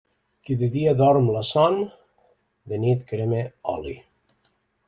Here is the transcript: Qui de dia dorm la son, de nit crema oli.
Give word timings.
Qui 0.47 0.55
de 0.61 0.69
dia 0.75 0.93
dorm 1.01 1.27
la 1.35 1.43
son, 1.51 1.77
de 2.73 2.83
nit 2.87 3.07
crema 3.13 3.47
oli. 3.79 3.95